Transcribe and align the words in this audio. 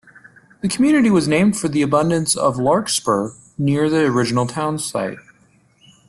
The 0.61 0.67
community 0.67 1.11
was 1.11 1.27
named 1.27 1.57
for 1.59 1.67
the 1.67 1.83
abundance 1.83 2.35
of 2.35 2.57
larkspur 2.57 3.33
near 3.59 3.87
the 3.87 4.03
original 4.05 4.47
town 4.47 4.79
site. 4.79 5.19